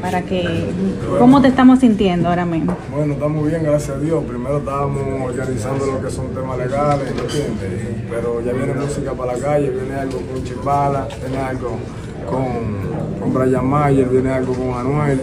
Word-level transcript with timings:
Para 0.00 0.22
que, 0.22 0.72
¿cómo 1.18 1.40
te 1.40 1.48
estamos 1.48 1.78
sintiendo 1.78 2.28
ahora 2.28 2.44
mismo? 2.44 2.76
Bueno, 2.90 3.14
estamos 3.14 3.46
bien, 3.46 3.62
gracias 3.62 3.96
a 3.96 4.00
Dios. 4.00 4.24
Primero 4.24 4.58
estábamos 4.58 5.30
organizando 5.30 5.86
lo 5.86 6.02
que 6.02 6.10
son 6.10 6.28
temas 6.34 6.58
legales, 6.58 7.08
¿entiendes? 7.08 8.04
Pero 8.10 8.40
ya 8.40 8.52
viene 8.52 8.74
música 8.74 9.12
para 9.12 9.34
la 9.34 9.38
calle, 9.38 9.70
viene 9.70 9.94
algo 9.94 10.20
con 10.20 10.42
Chimbala, 10.44 11.08
viene 11.20 11.38
algo 11.38 11.78
con, 12.28 13.20
con 13.20 13.32
Brian 13.32 13.66
Mayer, 13.66 14.08
viene 14.08 14.32
algo 14.32 14.54
con 14.54 14.74
Anuel, 14.74 15.20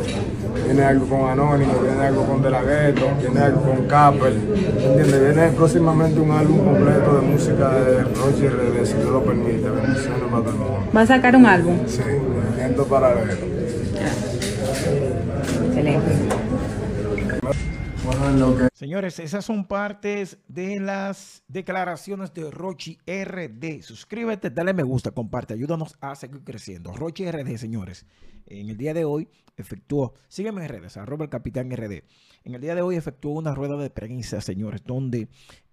viene 0.66 0.84
algo 0.84 1.06
con 1.06 1.30
Anónimo, 1.30 1.74
viene 1.82 2.08
algo 2.08 2.26
con 2.26 2.42
De 2.42 2.50
La 2.50 2.64
Ghetto, 2.64 3.06
viene 3.22 3.40
algo 3.40 3.62
con 3.62 3.86
Capel, 3.88 4.40
¿entiendes? 4.56 5.22
Viene 5.22 5.48
próximamente 5.50 6.20
un 6.20 6.32
álbum 6.32 6.60
completo 6.60 7.16
de 7.16 7.22
música 7.22 7.70
de 7.70 8.04
Roger 8.04 8.54
si 8.86 8.94
Dios 8.94 9.10
lo 9.10 9.24
permite, 9.24 9.70
bendiciones 9.70 10.24
para 10.32 10.44
todo 10.44 10.50
el 10.50 10.58
mundo. 10.58 10.80
¿Va 10.96 11.02
a 11.02 11.06
sacar 11.06 11.36
un 11.36 11.46
álbum? 11.46 11.78
Sí, 11.86 12.02
movimiento 12.02 12.86
paralelo. 12.86 13.59
Excelente. 15.68 16.40
Señores, 18.74 19.20
esas 19.20 19.46
son 19.46 19.66
partes 19.66 20.38
de 20.48 20.80
las 20.80 21.44
declaraciones 21.48 22.34
de 22.34 22.50
Rochi 22.50 22.98
RD. 23.06 23.82
Suscríbete, 23.82 24.50
dale 24.50 24.74
me 24.74 24.84
gusta, 24.84 25.12
comparte, 25.12 25.54
ayúdanos 25.54 25.96
a 26.02 26.16
seguir 26.16 26.44
creciendo. 26.44 26.94
Rochi 26.94 27.30
RD, 27.30 27.58
señores, 27.58 28.06
en 28.48 28.70
el 28.70 28.78
día 28.78 28.94
de 28.94 29.06
hoy 29.06 29.28
efectuó, 29.58 30.14
sígueme 30.28 30.64
en 30.64 30.70
redes, 30.70 30.98
arroba 30.98 31.26
el 31.26 31.30
capitán 31.30 31.70
RD. 31.70 32.04
En 32.46 32.56
el 32.56 32.62
día 32.62 32.74
de 32.74 32.82
hoy 32.82 32.96
efectuó 32.96 33.34
una 33.34 33.54
rueda 33.54 33.78
de 33.78 33.90
prensa, 33.90 34.42
señores, 34.42 34.84
donde 34.86 35.28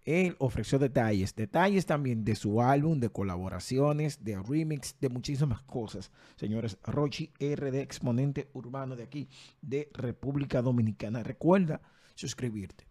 él 0.06 0.36
ofreció 0.38 0.78
detalles, 0.78 1.34
detalles 1.34 1.84
también 1.84 2.24
de 2.24 2.36
su 2.36 2.62
álbum, 2.62 3.00
de 3.00 3.10
colaboraciones, 3.10 4.22
de 4.22 4.40
remix, 4.40 4.94
de 5.00 5.08
muchísimas 5.08 5.62
cosas. 5.62 6.12
Señores, 6.36 6.78
Rochi 6.84 7.32
RD, 7.40 7.80
exponente 7.80 8.48
urbano 8.52 8.94
de 8.94 9.02
aquí, 9.02 9.28
de 9.60 9.90
República 9.94 10.62
Dominicana. 10.62 11.24
Recuerda 11.24 11.80
suscribirte. 12.14 12.86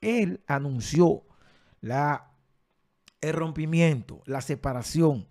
Él 0.00 0.44
anunció 0.46 1.24
la, 1.80 2.30
el 3.20 3.32
rompimiento, 3.32 4.22
la 4.26 4.40
separación, 4.40 5.26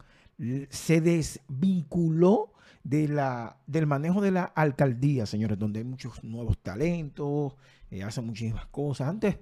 se 0.70 1.00
desvinculó 1.00 2.52
de 2.84 3.08
la, 3.08 3.62
del 3.66 3.88
manejo 3.88 4.20
de 4.20 4.32
la 4.32 4.44
alcaldía, 4.44 5.26
señores, 5.26 5.58
donde 5.58 5.80
hay 5.80 5.86
muchos 5.86 6.22
nuevos 6.22 6.62
talentos, 6.62 7.56
eh, 7.92 8.06
muchísimas 8.22 8.66
cosas. 8.68 9.08
Antes, 9.08 9.38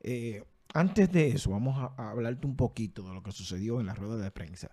eh, 0.00 0.44
antes 0.74 1.10
de 1.10 1.28
eso, 1.28 1.50
vamos 1.50 1.76
a, 1.78 2.10
hablarte 2.10 2.46
un 2.46 2.56
poquito 2.56 3.02
de 3.02 3.14
lo 3.14 3.22
que 3.22 3.32
sucedió 3.32 3.80
en 3.80 3.86
la 3.86 3.94
rueda 3.94 4.16
de 4.16 4.30
prensa, 4.30 4.70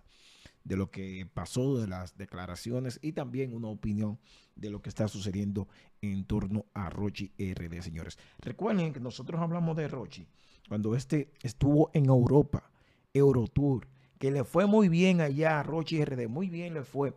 de 0.64 0.76
lo 0.76 0.90
que 0.90 1.26
pasó, 1.32 1.78
de 1.78 1.86
las 1.86 2.16
declaraciones 2.16 2.98
y 3.02 3.12
también 3.12 3.54
una 3.54 3.68
opinión 3.68 4.18
de 4.54 4.70
lo 4.70 4.82
que 4.82 4.88
está 4.88 5.08
sucediendo 5.08 5.68
en 6.02 6.24
torno 6.24 6.66
a 6.74 6.90
Rochi 6.90 7.32
RD, 7.38 7.80
señores. 7.82 8.18
Recuerden 8.38 8.92
que 8.92 9.00
nosotros 9.00 9.40
hablamos 9.40 9.76
de 9.76 9.88
Rochi 9.88 10.28
cuando 10.68 10.94
este 10.94 11.32
estuvo 11.42 11.90
en 11.94 12.06
Europa, 12.06 12.70
Eurotour, 13.14 13.88
que 14.18 14.30
le 14.30 14.44
fue 14.44 14.66
muy 14.66 14.88
bien 14.88 15.20
allá 15.20 15.60
a 15.60 15.62
Rochi 15.62 16.04
RD, 16.04 16.28
muy 16.28 16.50
bien 16.50 16.74
le 16.74 16.82
fue 16.82 17.14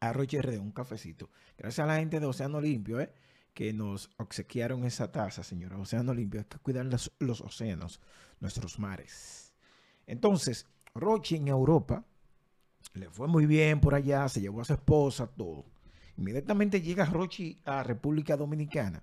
a 0.00 0.12
Rochi 0.12 0.38
RD, 0.38 0.58
un 0.58 0.72
cafecito. 0.72 1.30
Gracias 1.56 1.84
a 1.84 1.86
la 1.86 1.96
gente 1.96 2.20
de 2.20 2.26
Océano 2.26 2.60
Limpio, 2.60 3.00
¿eh? 3.00 3.10
Que 3.56 3.72
nos 3.72 4.10
obsequiaron 4.18 4.84
esa 4.84 5.10
taza, 5.10 5.42
señora. 5.42 5.78
Océano 5.78 6.12
Limpio, 6.12 6.40
hay 6.40 6.44
que 6.44 6.58
cuidar 6.58 6.84
los, 6.84 7.10
los 7.18 7.40
océanos, 7.40 8.02
nuestros 8.38 8.78
mares. 8.78 9.54
Entonces, 10.06 10.66
Rochi 10.94 11.36
en 11.36 11.48
Europa 11.48 12.04
le 12.92 13.08
fue 13.08 13.28
muy 13.28 13.46
bien 13.46 13.80
por 13.80 13.94
allá, 13.94 14.28
se 14.28 14.42
llevó 14.42 14.60
a 14.60 14.66
su 14.66 14.74
esposa, 14.74 15.26
todo. 15.26 15.64
Inmediatamente 16.18 16.82
llega 16.82 17.06
Rochi 17.06 17.58
a 17.64 17.82
República 17.82 18.36
Dominicana. 18.36 19.02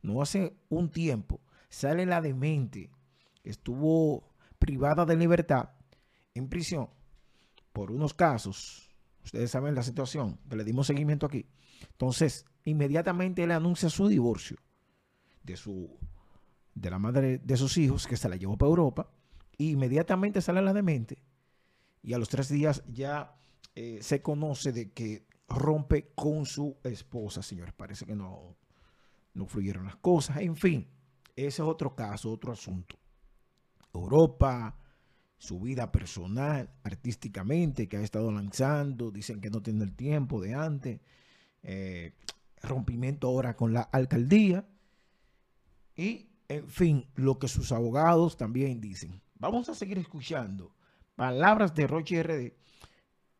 No 0.00 0.22
hace 0.22 0.54
un 0.68 0.92
tiempo 0.92 1.40
sale 1.68 2.06
la 2.06 2.20
demente 2.20 2.90
estuvo 3.42 4.22
privada 4.60 5.06
de 5.06 5.16
libertad 5.16 5.70
en 6.34 6.48
prisión 6.48 6.88
por 7.72 7.90
unos 7.90 8.14
casos. 8.14 8.94
Ustedes 9.24 9.50
saben 9.50 9.74
la 9.74 9.82
situación, 9.82 10.38
que 10.48 10.54
le 10.54 10.62
dimos 10.62 10.86
seguimiento 10.86 11.26
aquí. 11.26 11.46
Entonces, 11.82 12.46
inmediatamente 12.70 13.44
él 13.44 13.52
anuncia 13.52 13.88
su 13.88 14.08
divorcio 14.08 14.56
de 15.42 15.56
su 15.56 15.98
de 16.74 16.90
la 16.90 16.98
madre 16.98 17.38
de 17.38 17.56
sus 17.56 17.76
hijos 17.76 18.06
que 18.06 18.16
se 18.16 18.28
la 18.28 18.36
llevó 18.36 18.56
para 18.56 18.68
Europa 18.68 19.10
y 19.56 19.70
inmediatamente 19.70 20.40
sale 20.40 20.62
la 20.62 20.72
demente 20.72 21.22
y 22.02 22.12
a 22.12 22.18
los 22.18 22.28
tres 22.28 22.48
días 22.48 22.82
ya 22.86 23.34
eh, 23.74 23.98
se 24.02 24.22
conoce 24.22 24.72
de 24.72 24.92
que 24.92 25.26
rompe 25.48 26.12
con 26.14 26.46
su 26.46 26.76
esposa, 26.84 27.42
señores. 27.42 27.74
Parece 27.74 28.06
que 28.06 28.14
no, 28.14 28.56
no 29.34 29.46
fluyeron 29.46 29.84
las 29.84 29.96
cosas. 29.96 30.38
En 30.38 30.56
fin, 30.56 30.88
ese 31.36 31.46
es 31.46 31.60
otro 31.60 31.94
caso, 31.94 32.30
otro 32.30 32.52
asunto. 32.52 32.96
Europa, 33.92 34.76
su 35.36 35.60
vida 35.60 35.90
personal, 35.90 36.70
artísticamente, 36.82 37.88
que 37.88 37.96
ha 37.96 38.02
estado 38.02 38.30
lanzando, 38.30 39.10
dicen 39.10 39.40
que 39.40 39.50
no 39.50 39.62
tiene 39.62 39.84
el 39.84 39.94
tiempo 39.94 40.40
de 40.40 40.54
antes. 40.54 41.00
eh, 41.62 42.14
rompimiento 42.62 43.28
ahora 43.28 43.56
con 43.56 43.72
la 43.72 43.82
alcaldía. 43.82 44.66
Y, 45.96 46.30
en 46.48 46.68
fin, 46.68 47.06
lo 47.14 47.38
que 47.38 47.48
sus 47.48 47.72
abogados 47.72 48.36
también 48.36 48.80
dicen. 48.80 49.20
Vamos 49.38 49.68
a 49.68 49.74
seguir 49.74 49.98
escuchando 49.98 50.74
palabras 51.14 51.74
de 51.74 51.86
Roche 51.86 52.22
RD 52.22 52.52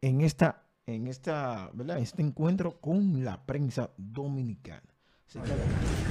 en 0.01 0.21
esta, 0.21 0.65
en 0.87 1.07
esta, 1.07 1.71
¿verdad? 1.73 1.99
Este 1.99 2.23
encuentro 2.23 2.81
con 2.81 3.25
la 3.25 3.45
prensa 3.45 3.91
dominicana. 3.97 4.83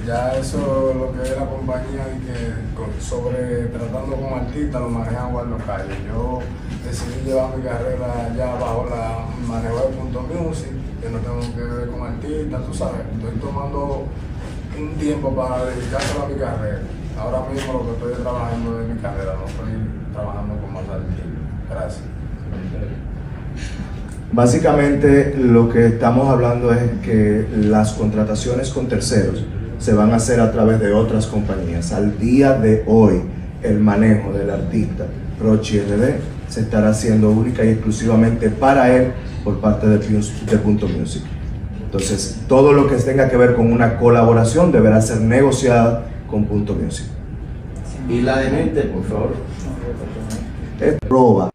Ya 0.06 0.38
eso 0.38 0.94
lo 0.94 1.12
que 1.12 1.28
es 1.28 1.36
la 1.36 1.44
compañía 1.44 2.06
de 2.06 2.20
que 2.20 3.00
sobre 3.00 3.66
tratando 3.66 4.14
con 4.14 4.32
artistas 4.32 4.80
lo 4.80 4.88
manejan 4.90 5.34
Waldo 5.34 5.58
Calle. 5.66 5.94
Yo 6.06 6.38
decidí 6.84 7.24
llevar 7.24 7.56
mi 7.56 7.64
carrera 7.64 8.32
ya 8.36 8.54
bajo 8.54 8.86
la 8.88 8.97
manejo 9.58 9.88
de 9.88 9.96
punto 9.96 10.22
music, 10.22 10.70
que 11.02 11.10
no 11.10 11.18
tengo 11.18 11.40
que 11.54 11.62
ver 11.62 11.88
con 11.88 12.02
artistas, 12.06 12.66
tú 12.66 12.74
sabes. 12.74 13.00
Estoy 13.16 13.40
tomando 13.40 14.06
un 14.78 14.94
tiempo 14.94 15.34
para 15.34 15.64
dedicárselo 15.64 16.24
a 16.24 16.28
mi 16.28 16.34
carrera. 16.34 16.80
Ahora 17.18 17.42
mismo 17.52 17.72
lo 17.72 17.84
que 17.84 17.92
estoy 17.92 18.22
trabajando 18.22 18.80
es 18.80 18.88
mi 18.88 19.00
carrera, 19.00 19.34
no 19.34 19.46
estoy 19.46 19.72
trabajando 20.12 20.54
con 20.60 20.72
más 20.72 20.82
artistas. 20.88 21.26
Gracias. 21.70 22.02
Básicamente 24.30 25.34
lo 25.36 25.68
que 25.68 25.86
estamos 25.86 26.28
hablando 26.28 26.72
es 26.72 26.82
que 27.02 27.48
las 27.56 27.94
contrataciones 27.94 28.70
con 28.70 28.86
terceros 28.86 29.44
se 29.78 29.92
van 29.94 30.12
a 30.12 30.16
hacer 30.16 30.40
a 30.40 30.52
través 30.52 30.80
de 30.80 30.92
otras 30.92 31.26
compañías. 31.26 31.92
Al 31.92 32.18
día 32.18 32.52
de 32.52 32.84
hoy, 32.86 33.22
el 33.62 33.80
manejo 33.80 34.32
del 34.32 34.50
artista 34.50 35.06
Rochi 35.40 35.80
RD 35.80 36.18
se 36.48 36.60
estará 36.60 36.90
haciendo 36.90 37.30
única 37.30 37.64
y 37.64 37.70
exclusivamente 37.70 38.50
para 38.50 38.94
él 38.94 39.12
por 39.48 39.60
parte 39.60 39.86
de, 39.86 39.98
de 39.98 40.58
Punto 40.58 40.86
Music. 40.86 41.22
Entonces, 41.82 42.38
todo 42.48 42.74
lo 42.74 42.86
que 42.86 42.96
tenga 42.96 43.30
que 43.30 43.36
ver 43.38 43.56
con 43.56 43.72
una 43.72 43.98
colaboración 43.98 44.70
deberá 44.70 45.00
ser 45.00 45.22
negociada 45.22 46.06
con 46.28 46.44
Punto 46.44 46.74
Music. 46.74 47.06
Y 48.10 48.20
la 48.20 48.40
demente, 48.40 48.82
por 48.82 49.04
favor. 49.04 49.34
Es 50.78 50.98
roba. 51.08 51.48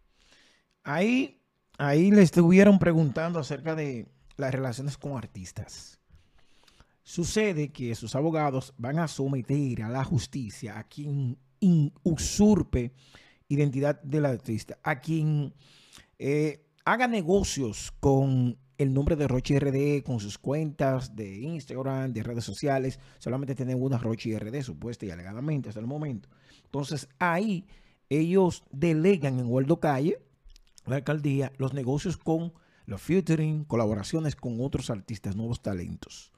Ahí, 0.82 1.40
ahí 1.78 2.10
le 2.10 2.22
estuvieron 2.22 2.80
preguntando 2.80 3.38
acerca 3.38 3.76
de 3.76 4.08
las 4.38 4.52
relaciones 4.52 4.98
con 4.98 5.16
artistas. 5.16 6.00
Sucede 7.04 7.68
que 7.68 7.94
sus 7.94 8.16
abogados 8.16 8.74
van 8.76 8.98
a 8.98 9.06
someter 9.06 9.84
a 9.84 9.88
la 9.88 10.02
justicia 10.02 10.80
a 10.80 10.82
quien 10.82 11.38
usurpe 12.02 12.90
identidad 13.46 14.02
del 14.02 14.26
artista, 14.26 14.78
a 14.82 14.98
quien 14.98 15.54
eh, 16.18 16.63
haga 16.84 17.08
negocios 17.08 17.92
con 18.00 18.58
el 18.76 18.92
nombre 18.92 19.16
de 19.16 19.28
Rochi 19.28 19.58
RD, 19.58 20.02
con 20.02 20.20
sus 20.20 20.38
cuentas 20.38 21.14
de 21.14 21.38
Instagram, 21.38 22.12
de 22.12 22.22
redes 22.22 22.44
sociales. 22.44 22.98
Solamente 23.18 23.54
tienen 23.54 23.80
una 23.80 23.98
Rochi 23.98 24.36
RD, 24.36 24.62
supuesta 24.62 25.06
y 25.06 25.10
alegadamente 25.10 25.68
hasta 25.68 25.80
el 25.80 25.86
momento. 25.86 26.28
Entonces 26.64 27.08
ahí 27.18 27.66
ellos 28.08 28.64
delegan 28.70 29.38
en 29.38 29.46
Waldo 29.46 29.80
Calle, 29.80 30.18
la 30.86 30.96
alcaldía, 30.96 31.52
los 31.56 31.72
negocios 31.72 32.16
con 32.16 32.52
los 32.86 33.00
featuring, 33.00 33.64
colaboraciones 33.64 34.36
con 34.36 34.60
otros 34.60 34.90
artistas, 34.90 35.36
nuevos 35.36 35.62
talentos. 35.62 36.32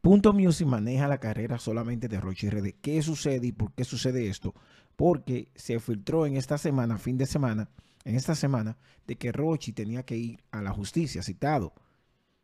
Punto 0.00 0.32
Music 0.32 0.66
maneja 0.66 1.08
la 1.08 1.18
carrera 1.18 1.58
solamente 1.58 2.08
de 2.08 2.20
Rochi 2.20 2.48
RD. 2.48 2.74
¿Qué 2.80 3.02
sucede 3.02 3.48
y 3.48 3.52
por 3.52 3.72
qué 3.72 3.84
sucede 3.84 4.28
esto? 4.28 4.54
Porque 4.96 5.48
se 5.54 5.80
filtró 5.80 6.26
en 6.26 6.36
esta 6.36 6.58
semana, 6.58 6.98
fin 6.98 7.18
de 7.18 7.26
semana, 7.26 7.70
en 8.04 8.16
esta 8.16 8.34
semana, 8.34 8.76
de 9.06 9.16
que 9.16 9.32
Rochi 9.32 9.72
tenía 9.72 10.04
que 10.04 10.16
ir 10.16 10.44
a 10.50 10.62
la 10.62 10.72
justicia, 10.72 11.22
citado. 11.22 11.72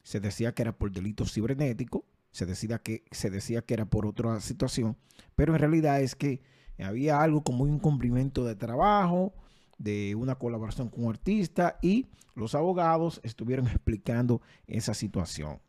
Se 0.02 0.20
decía 0.20 0.54
que 0.54 0.62
era 0.62 0.72
por 0.76 0.90
delito 0.90 1.26
cibernético, 1.26 2.04
se 2.30 2.46
decía 2.46 2.78
que, 2.78 3.04
se 3.10 3.30
decía 3.30 3.62
que 3.62 3.74
era 3.74 3.84
por 3.84 4.06
otra 4.06 4.40
situación, 4.40 4.96
pero 5.34 5.54
en 5.54 5.60
realidad 5.60 6.00
es 6.00 6.14
que 6.14 6.40
había 6.78 7.20
algo 7.20 7.42
como 7.42 7.64
un 7.64 7.74
incumplimiento 7.74 8.44
de 8.44 8.56
trabajo, 8.56 9.34
de 9.78 10.14
una 10.14 10.36
colaboración 10.36 10.88
con 10.88 11.04
un 11.04 11.10
artista 11.10 11.78
y 11.82 12.06
los 12.34 12.54
abogados 12.54 13.20
estuvieron 13.22 13.66
explicando 13.68 14.40
esa 14.66 14.94
situación. 14.94 15.60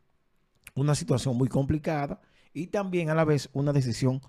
una 0.74 0.96
situación 0.96 1.36
muy 1.38 1.50
complicada 1.50 2.22
y 2.54 2.68
también 2.68 3.10
a 3.10 3.16
la 3.16 3.26
vez 3.26 3.50
una 3.52 3.74
decisión 3.74 4.22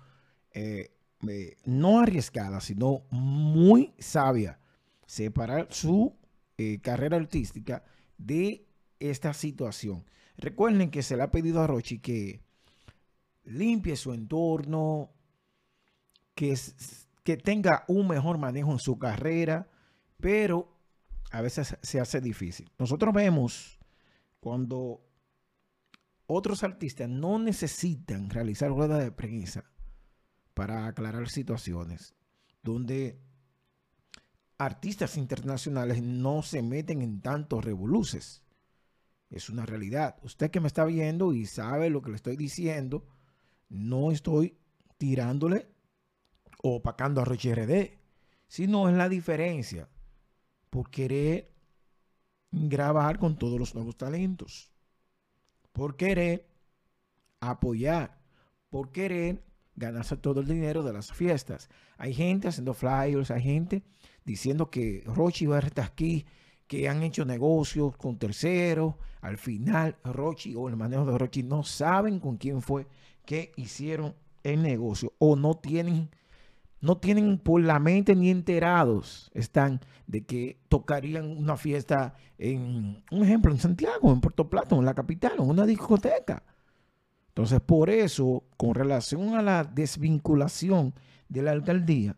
eh, 0.51 0.91
eh, 1.27 1.55
no 1.63 1.99
arriesgada, 1.99 2.59
sino 2.59 3.03
muy 3.11 3.93
sabia, 3.97 4.59
separar 5.05 5.67
su 5.71 6.15
eh, 6.57 6.79
carrera 6.81 7.17
artística 7.17 7.83
de 8.17 8.65
esta 8.99 9.33
situación. 9.33 10.05
Recuerden 10.37 10.91
que 10.91 11.03
se 11.03 11.17
le 11.17 11.23
ha 11.23 11.31
pedido 11.31 11.61
a 11.61 11.67
Rochi 11.67 11.99
que 11.99 12.41
limpie 13.45 13.95
su 13.95 14.13
entorno, 14.13 15.11
que, 16.35 16.57
que 17.23 17.37
tenga 17.37 17.83
un 17.87 18.07
mejor 18.07 18.37
manejo 18.37 18.71
en 18.71 18.79
su 18.79 18.97
carrera, 18.97 19.69
pero 20.19 20.77
a 21.31 21.41
veces 21.41 21.77
se 21.81 21.99
hace 21.99 22.21
difícil. 22.21 22.71
Nosotros 22.77 23.13
vemos 23.13 23.79
cuando 24.39 25.01
otros 26.27 26.63
artistas 26.63 27.09
no 27.09 27.39
necesitan 27.39 28.29
realizar 28.29 28.69
ruedas 28.69 29.03
de 29.03 29.11
prensa 29.11 29.65
para 30.53 30.85
aclarar 30.85 31.29
situaciones 31.29 32.15
donde 32.61 33.19
artistas 34.57 35.17
internacionales 35.17 36.01
no 36.01 36.41
se 36.41 36.61
meten 36.61 37.01
en 37.01 37.21
tantos 37.21 37.63
revoluces. 37.63 38.43
Es 39.29 39.49
una 39.49 39.65
realidad. 39.65 40.17
Usted 40.23 40.51
que 40.51 40.59
me 40.59 40.67
está 40.67 40.85
viendo 40.85 41.33
y 41.33 41.45
sabe 41.45 41.89
lo 41.89 42.01
que 42.01 42.11
le 42.11 42.15
estoy 42.15 42.37
diciendo, 42.37 43.05
no 43.69 44.11
estoy 44.11 44.57
tirándole 44.97 45.67
o 46.61 46.75
opacando 46.75 47.21
a 47.21 47.25
Roche 47.25 47.53
RD, 47.55 47.99
sino 48.47 48.87
es 48.87 48.95
la 48.95 49.09
diferencia 49.09 49.89
por 50.69 50.89
querer 50.89 51.51
grabar 52.51 53.17
con 53.17 53.37
todos 53.37 53.59
los 53.59 53.73
nuevos 53.73 53.97
talentos, 53.97 54.71
por 55.71 55.97
querer 55.97 56.47
apoyar, 57.39 58.19
por 58.69 58.91
querer 58.91 59.43
ganarse 59.75 60.17
todo 60.17 60.41
el 60.41 60.47
dinero 60.47 60.83
de 60.83 60.93
las 60.93 61.11
fiestas. 61.11 61.69
Hay 61.97 62.13
gente 62.13 62.47
haciendo 62.47 62.73
flyers, 62.73 63.31
hay 63.31 63.41
gente 63.41 63.83
diciendo 64.25 64.69
que 64.69 65.03
Rochi 65.05 65.45
va 65.45 65.57
a 65.57 65.59
estar 65.59 65.85
aquí, 65.85 66.25
que 66.67 66.87
han 66.89 67.03
hecho 67.03 67.25
negocios 67.25 67.95
con 67.97 68.17
terceros. 68.17 68.95
Al 69.21 69.37
final, 69.37 69.95
Rochi 70.03 70.55
o 70.55 70.69
el 70.69 70.75
manejo 70.75 71.05
de 71.05 71.17
Rochi 71.17 71.43
no 71.43 71.63
saben 71.63 72.19
con 72.19 72.37
quién 72.37 72.61
fue 72.61 72.87
que 73.25 73.51
hicieron 73.55 74.15
el 74.43 74.61
negocio 74.61 75.13
o 75.19 75.35
no 75.35 75.55
tienen, 75.55 76.09
no 76.81 76.97
tienen 76.97 77.37
por 77.37 77.61
la 77.61 77.79
mente 77.79 78.15
ni 78.15 78.29
enterados 78.29 79.31
están 79.33 79.79
de 80.07 80.25
que 80.25 80.59
tocarían 80.67 81.37
una 81.37 81.55
fiesta 81.55 82.15
en, 82.37 83.03
un 83.09 83.23
ejemplo, 83.23 83.51
en 83.51 83.59
Santiago, 83.59 84.11
en 84.11 84.19
Puerto 84.19 84.49
Plata, 84.49 84.75
en 84.75 84.85
la 84.85 84.93
capital, 84.93 85.33
en 85.37 85.49
una 85.49 85.65
discoteca. 85.65 86.43
Entonces, 87.33 87.61
por 87.61 87.89
eso, 87.89 88.43
con 88.57 88.75
relación 88.75 89.33
a 89.33 89.41
la 89.41 89.63
desvinculación 89.63 90.93
de 91.29 91.41
la 91.41 91.49
alcaldía, 91.51 92.15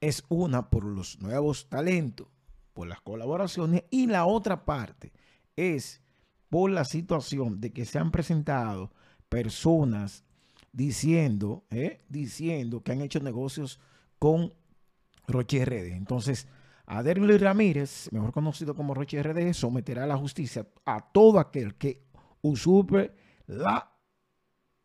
es 0.00 0.24
una 0.30 0.70
por 0.70 0.84
los 0.84 1.20
nuevos 1.20 1.68
talentos, 1.68 2.26
por 2.72 2.88
las 2.88 3.02
colaboraciones, 3.02 3.84
y 3.90 4.06
la 4.06 4.24
otra 4.24 4.64
parte 4.64 5.12
es 5.56 6.00
por 6.48 6.70
la 6.70 6.86
situación 6.86 7.60
de 7.60 7.70
que 7.70 7.84
se 7.84 7.98
han 7.98 8.10
presentado 8.10 8.92
personas 9.28 10.24
diciendo, 10.72 11.64
eh, 11.68 12.00
diciendo 12.08 12.82
que 12.82 12.92
han 12.92 13.02
hecho 13.02 13.20
negocios 13.20 13.78
con 14.18 14.54
Roche 15.28 15.66
RD. 15.66 15.96
Entonces, 15.96 16.48
Adelio 16.86 17.36
Ramírez, 17.36 18.08
mejor 18.10 18.32
conocido 18.32 18.74
como 18.74 18.94
Roche 18.94 19.22
RD, 19.22 19.52
someterá 19.52 20.04
a 20.04 20.06
la 20.06 20.16
justicia 20.16 20.66
a 20.86 21.12
todo 21.12 21.38
aquel 21.38 21.74
que 21.74 22.02
usurpe 22.40 23.12
la 23.50 23.92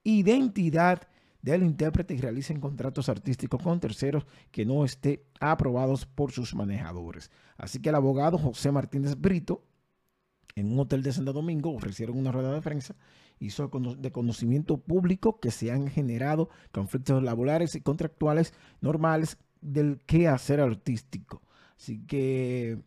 identidad 0.03 1.07
del 1.41 1.61
intérprete 1.61 2.15
y 2.15 2.17
realicen 2.17 2.59
contratos 2.59 3.07
artísticos 3.07 3.61
con 3.61 3.79
terceros 3.79 4.25
que 4.51 4.65
no 4.65 4.83
estén 4.83 5.21
aprobados 5.39 6.05
por 6.07 6.31
sus 6.31 6.55
manejadores. 6.55 7.29
Así 7.57 7.79
que 7.79 7.89
el 7.89 7.95
abogado 7.95 8.39
José 8.39 8.71
Martínez 8.71 9.15
Brito, 9.15 9.63
en 10.55 10.71
un 10.71 10.79
hotel 10.79 11.03
de 11.03 11.13
Santo 11.13 11.33
Domingo, 11.33 11.71
ofrecieron 11.71 12.17
una 12.17 12.31
rueda 12.31 12.51
de 12.51 12.61
prensa, 12.61 12.95
hizo 13.39 13.69
de 13.97 14.11
conocimiento 14.11 14.77
público 14.77 15.39
que 15.39 15.51
se 15.51 15.71
han 15.71 15.87
generado 15.87 16.49
conflictos 16.71 17.21
laborales 17.21 17.75
y 17.75 17.81
contractuales 17.81 18.53
normales 18.81 19.37
del 19.61 19.99
quehacer 20.07 20.59
artístico. 20.59 21.43
Así 21.77 22.03
que 22.07 22.79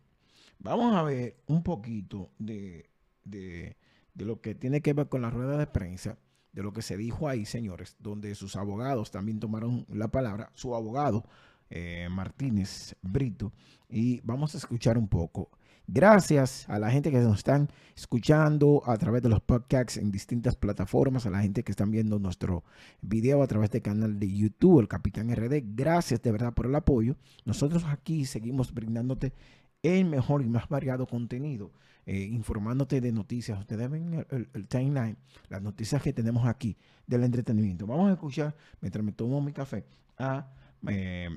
vamos 0.57 0.93
a 0.95 1.03
ver 1.03 1.37
un 1.47 1.63
poquito 1.63 2.31
de, 2.39 2.89
de 3.23 3.77
de 4.13 4.25
lo 4.25 4.41
que 4.41 4.55
tiene 4.55 4.81
que 4.81 4.93
ver 4.93 5.07
con 5.07 5.21
la 5.21 5.29
rueda 5.29 5.57
de 5.57 5.67
prensa, 5.67 6.17
de 6.51 6.63
lo 6.63 6.73
que 6.73 6.81
se 6.81 6.97
dijo 6.97 7.27
ahí, 7.27 7.45
señores, 7.45 7.95
donde 7.99 8.35
sus 8.35 8.55
abogados 8.55 9.11
también 9.11 9.39
tomaron 9.39 9.85
la 9.89 10.09
palabra, 10.09 10.51
su 10.55 10.75
abogado 10.75 11.25
eh, 11.69 12.07
Martínez 12.09 12.95
Brito, 13.01 13.53
y 13.89 14.21
vamos 14.21 14.55
a 14.55 14.57
escuchar 14.57 14.97
un 14.97 15.07
poco. 15.07 15.49
Gracias 15.91 16.69
a 16.69 16.77
la 16.77 16.91
gente 16.91 17.09
que 17.09 17.17
nos 17.17 17.39
están 17.39 17.67
escuchando 17.95 18.83
a 18.85 18.95
través 18.97 19.23
de 19.23 19.29
los 19.29 19.41
podcasts 19.41 19.97
en 19.97 20.11
distintas 20.11 20.55
plataformas, 20.55 21.25
a 21.25 21.31
la 21.31 21.41
gente 21.41 21.63
que 21.63 21.71
están 21.71 21.89
viendo 21.89 22.19
nuestro 22.19 22.63
video 23.01 23.41
a 23.41 23.47
través 23.47 23.71
del 23.71 23.81
canal 23.81 24.19
de 24.19 24.31
YouTube, 24.31 24.81
el 24.81 24.87
Capitán 24.87 25.35
RD. 25.35 25.63
Gracias 25.75 26.21
de 26.21 26.31
verdad 26.31 26.53
por 26.53 26.67
el 26.67 26.75
apoyo. 26.75 27.15
Nosotros 27.43 27.85
aquí 27.85 28.25
seguimos 28.25 28.71
brindándote 28.71 29.33
el 29.81 30.05
mejor 30.05 30.43
y 30.43 30.49
más 30.49 30.69
variado 30.69 31.07
contenido, 31.07 31.71
eh, 32.11 32.23
informándote 32.23 33.01
de 33.01 33.11
noticias. 33.11 33.59
Ustedes 33.59 33.87
ven 33.87 34.25
el, 34.31 34.67
timeline, 34.67 35.15
las 35.47 35.61
noticias 35.61 36.01
que 36.01 36.11
tenemos 36.11 36.47
aquí 36.47 36.75
del 37.05 37.23
entretenimiento. 37.23 37.85
Vamos 37.85 38.09
a 38.09 38.13
escuchar, 38.13 38.55
mientras 38.81 39.05
me 39.05 39.11
tomo 39.11 39.39
mi 39.41 39.53
café, 39.53 39.85
a 40.17 40.47
eh, 40.87 41.29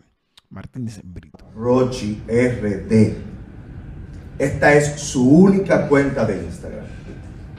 Martínez 0.49 1.03
Brito. 1.05 1.45
Rochi 1.55 2.23
RD. 2.27 3.13
Esta 4.39 4.73
es 4.73 4.99
su 4.99 5.29
única 5.29 5.87
cuenta 5.89 6.25
de 6.25 6.43
Instagram. 6.43 6.87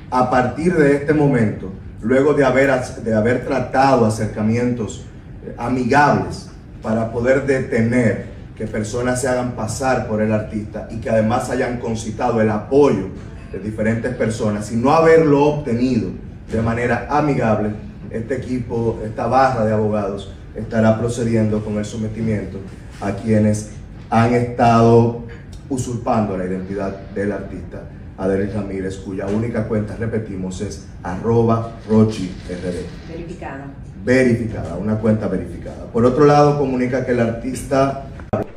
A 0.10 0.32
partir 0.32 0.74
de 0.74 0.96
este 0.96 1.14
momento, 1.14 1.72
luego 2.02 2.34
de 2.34 2.44
haber, 2.44 2.72
de 2.82 3.14
haber 3.14 3.46
tratado 3.46 4.08
acercamientos 4.08 5.06
eh, 5.46 5.54
amigables 5.60 6.50
para 6.82 7.12
poder 7.12 7.46
detener 7.46 8.33
que 8.56 8.68
personas 8.68 9.22
se 9.22 9.28
hagan 9.28 9.54
pasar 9.54 10.08
por 10.08 10.22
el 10.22 10.32
artista 10.32 10.88
y 10.92 10.98
que 10.98 11.10
además 11.10 11.50
hayan 11.50 11.80
concitado 11.80 12.42
el 12.42 12.50
apoyo 12.50 13.08
de 13.52 13.60
diferentes 13.60 14.14
personas 14.16 14.72
y 14.72 14.76
no 14.76 14.92
haberlo 14.92 15.44
obtenido 15.44 16.10
de 16.52 16.62
manera 16.62 17.08
amigable, 17.10 17.72
este 18.10 18.36
equipo, 18.36 19.00
esta 19.04 19.28
barra 19.28 19.66
de 19.66 19.74
abogados 19.74 20.32
estará 20.56 21.00
procediendo 21.00 21.64
con 21.64 21.78
el 21.78 21.86
sometimiento 21.86 22.60
a 23.02 23.14
quienes 23.14 23.72
han 24.10 24.34
estado 24.34 25.24
usurpando 25.70 26.38
la 26.38 26.46
identidad 26.46 26.96
del 27.16 27.32
artista 27.32 27.82
Adelis 28.18 28.54
Ramírez, 28.54 28.98
cuya 28.98 29.26
única 29.26 29.68
cuenta, 29.68 29.96
repetimos, 29.96 30.62
es 30.62 30.86
arroba 31.02 31.78
Rochi 31.90 32.32
RD. 32.48 33.12
Verificada. 33.12 33.66
Verificada, 34.06 34.76
una 34.76 34.98
cuenta 34.98 35.28
verificada. 35.28 35.86
Por 35.92 36.06
otro 36.06 36.26
lado, 36.26 36.60
comunica 36.60 37.06
que 37.06 37.14
el 37.14 37.22
artista 37.22 38.06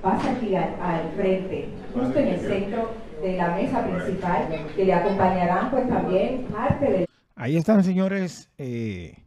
pasa 0.02 0.32
aquí 0.32 0.54
al, 0.54 1.10
frente, 1.16 1.68
justo 1.92 2.18
en 2.18 2.28
el 2.28 2.40
centro 2.40 2.92
de 3.22 3.36
la 3.36 3.56
mesa 3.56 3.84
principal, 3.84 4.48
que 4.74 4.84
le 4.84 4.94
acompañarán 4.94 5.70
pues 5.70 5.88
también 5.88 6.44
parte 6.44 6.84
de... 6.84 7.08
Ahí 7.34 7.56
están, 7.56 7.84
señores, 7.84 8.50
eh, 8.58 9.24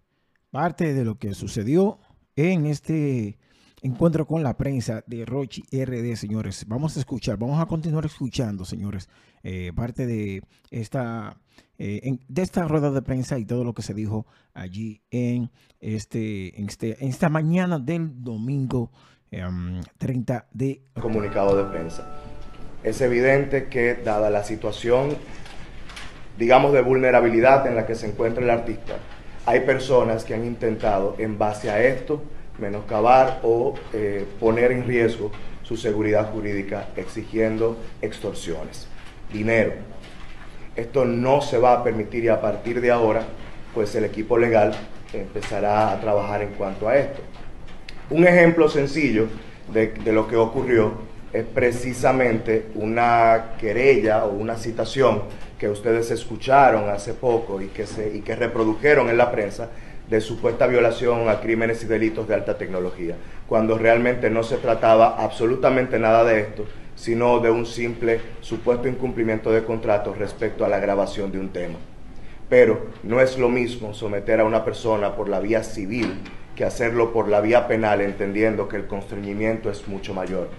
parte 0.51 0.93
de 0.93 1.05
lo 1.05 1.15
que 1.17 1.33
sucedió 1.33 1.99
en 2.35 2.65
este 2.65 3.37
encuentro 3.81 4.25
con 4.25 4.43
la 4.43 4.57
prensa 4.57 5.03
de 5.07 5.25
Rochi 5.25 5.63
RD, 5.71 6.15
señores. 6.15 6.65
Vamos 6.67 6.97
a 6.97 6.99
escuchar, 6.99 7.37
vamos 7.37 7.59
a 7.61 7.65
continuar 7.65 8.05
escuchando, 8.05 8.65
señores, 8.65 9.09
eh, 9.43 9.71
parte 9.75 10.05
de 10.05 10.43
esta, 10.69 11.39
eh, 11.77 12.17
de 12.27 12.41
esta 12.41 12.67
rueda 12.67 12.91
de 12.91 13.01
prensa 13.01 13.37
y 13.39 13.45
todo 13.45 13.63
lo 13.63 13.73
que 13.73 13.81
se 13.81 13.93
dijo 13.93 14.25
allí 14.53 15.01
en, 15.11 15.51
este, 15.79 16.59
en, 16.59 16.67
este, 16.67 17.03
en 17.03 17.09
esta 17.09 17.29
mañana 17.29 17.79
del 17.79 18.21
domingo 18.21 18.91
30 19.29 20.33
em, 20.33 20.41
de... 20.51 20.81
Comunicado 21.00 21.55
de 21.55 21.69
prensa. 21.69 22.07
Es 22.83 23.01
evidente 23.01 23.67
que 23.67 23.95
dada 23.95 24.29
la 24.29 24.43
situación, 24.43 25.17
digamos, 26.38 26.74
de 26.74 26.81
vulnerabilidad 26.81 27.67
en 27.67 27.75
la 27.75 27.86
que 27.86 27.95
se 27.95 28.07
encuentra 28.07 28.43
el 28.43 28.50
artista, 28.50 28.95
hay 29.45 29.62
personas 29.62 30.24
que 30.24 30.33
han 30.33 30.45
intentado, 30.45 31.15
en 31.17 31.38
base 31.38 31.69
a 31.69 31.83
esto, 31.83 32.21
menoscabar 32.59 33.39
o 33.43 33.74
eh, 33.93 34.25
poner 34.39 34.71
en 34.71 34.86
riesgo 34.86 35.31
su 35.63 35.77
seguridad 35.77 36.31
jurídica 36.31 36.89
exigiendo 36.95 37.77
extorsiones, 38.01 38.88
dinero. 39.31 39.74
Esto 40.75 41.05
no 41.05 41.41
se 41.41 41.57
va 41.57 41.74
a 41.74 41.83
permitir 41.83 42.25
y 42.25 42.29
a 42.29 42.41
partir 42.41 42.79
de 42.81 42.91
ahora, 42.91 43.24
pues 43.74 43.93
el 43.95 44.05
equipo 44.05 44.38
legal 44.38 44.74
empezará 45.13 45.91
a 45.91 46.00
trabajar 46.00 46.41
en 46.41 46.53
cuanto 46.53 46.88
a 46.88 46.98
esto. 46.98 47.21
Un 48.11 48.25
ejemplo 48.25 48.67
sencillo 48.69 49.27
de, 49.71 49.93
lo 50.11 50.27
que 50.27 50.35
ocurrió 50.35 50.93
es 51.31 51.45
precisamente 51.45 52.65
una 52.73 53.51
querella 53.59 54.25
o 54.25 54.31
una 54.31 54.57
citación 54.57 55.21
que 55.59 55.69
ustedes 55.69 56.09
escucharon 56.09 56.89
hace 56.89 57.13
poco 57.13 57.61
y 57.61 57.67
que, 57.67 57.85
se, 57.85 58.15
y 58.15 58.21
que 58.21 58.35
reprodujeron 58.35 59.11
en 59.11 59.17
la 59.17 59.31
prensa 59.31 59.69
de 60.09 60.21
supuesta 60.21 60.65
violación 60.65 61.29
a 61.29 61.39
crímenes 61.39 61.83
y 61.83 61.85
delitos 61.85 62.27
de 62.27 62.33
alta 62.33 62.57
tecnología, 62.57 63.15
cuando 63.47 63.77
realmente 63.77 64.31
no 64.31 64.41
se 64.41 64.57
trataba 64.57 65.15
absolutamente 65.23 65.99
nada 65.99 66.23
de 66.23 66.39
esto, 66.39 66.65
sino 66.95 67.39
de 67.39 67.51
un 67.51 67.67
simple 67.67 68.21
supuesto 68.41 68.87
incumplimiento 68.87 69.51
de 69.51 69.63
contrato 69.63 70.15
respecto 70.17 70.65
a 70.65 70.67
la 70.67 70.79
grabación 70.79 71.31
de 71.31 71.39
un 71.39 71.49
tema. 71.49 71.77
Pero 72.49 72.87
no 73.03 73.21
es 73.21 73.37
lo 73.37 73.49
mismo 73.49 73.93
someter 73.93 74.39
a 74.39 74.45
una 74.45 74.65
persona 74.65 75.15
por 75.15 75.29
la 75.29 75.39
vía 75.39 75.61
civil 75.63 76.23
que 76.59 76.65
hacerlo 76.65 77.13
por 77.13 77.29
la 77.29 77.39
vía 77.39 77.69
penal, 77.69 78.01
entendiendo 78.01 78.67
que 78.67 78.75
el 78.75 78.85
constreñimiento 78.85 79.71
es 79.71 79.87
mucho 79.87 80.13
mayor. 80.13 80.49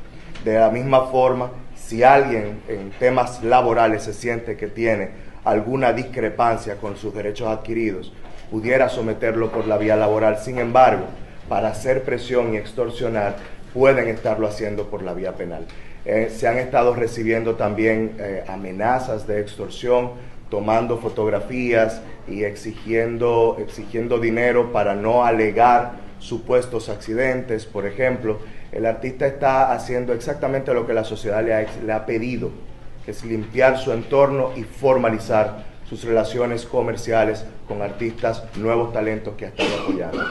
De 0.42 0.58
la 0.58 0.70
misma 0.70 1.08
forma, 1.08 1.50
si 1.76 2.02
alguien 2.02 2.62
en 2.68 2.90
temas 2.92 3.44
laborales 3.44 4.04
se 4.04 4.14
siente 4.14 4.56
que 4.56 4.68
tiene 4.68 5.10
alguna 5.44 5.92
discrepancia 5.92 6.76
con 6.76 6.96
sus 6.96 7.12
derechos 7.12 7.48
adquiridos, 7.48 8.14
pudiera 8.50 8.88
someterlo 8.88 9.52
por 9.52 9.66
la 9.66 9.76
vía 9.76 9.94
laboral. 9.94 10.38
Sin 10.38 10.58
embargo, 10.58 11.04
para 11.50 11.68
hacer 11.68 12.02
presión 12.02 12.54
y 12.54 12.56
extorsionar, 12.56 13.36
pueden 13.72 14.08
estarlo 14.08 14.46
haciendo 14.46 14.88
por 14.88 15.02
la 15.02 15.14
vía 15.14 15.34
penal. 15.34 15.66
Eh, 16.04 16.32
se 16.34 16.48
han 16.48 16.58
estado 16.58 16.94
recibiendo 16.94 17.56
también 17.56 18.16
eh, 18.18 18.44
amenazas 18.48 19.26
de 19.26 19.40
extorsión, 19.40 20.12
tomando 20.48 20.98
fotografías 20.98 22.00
y 22.26 22.44
exigiendo, 22.44 23.56
exigiendo 23.60 24.18
dinero 24.18 24.72
para 24.72 24.94
no 24.94 25.24
alegar 25.24 25.92
supuestos 26.18 26.88
accidentes. 26.88 27.66
Por 27.66 27.86
ejemplo, 27.86 28.38
el 28.72 28.86
artista 28.86 29.26
está 29.26 29.72
haciendo 29.72 30.12
exactamente 30.12 30.72
lo 30.74 30.86
que 30.86 30.94
la 30.94 31.04
sociedad 31.04 31.44
le 31.44 31.54
ha, 31.54 31.66
le 31.84 31.92
ha 31.92 32.06
pedido, 32.06 32.50
que 33.04 33.10
es 33.10 33.24
limpiar 33.24 33.78
su 33.78 33.92
entorno 33.92 34.52
y 34.56 34.64
formalizar 34.64 35.70
sus 35.88 36.04
relaciones 36.04 36.64
comerciales 36.66 37.44
con 37.66 37.82
artistas, 37.82 38.44
nuevos 38.56 38.92
talentos 38.92 39.34
que 39.34 39.46
ha 39.46 39.48
estado 39.48 39.82
apoyando. 39.82 40.24